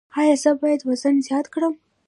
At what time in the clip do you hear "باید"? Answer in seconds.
0.61-0.81